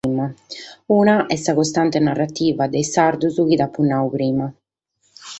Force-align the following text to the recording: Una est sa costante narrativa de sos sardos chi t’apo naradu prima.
Una 0.93 1.15
est 1.33 1.43
sa 1.47 1.53
costante 1.59 1.99
narrativa 2.07 2.63
de 2.73 2.81
sos 2.83 2.91
sardos 2.95 3.35
chi 3.47 3.55
t’apo 3.59 3.81
naradu 3.83 4.09
prima. 4.15 4.45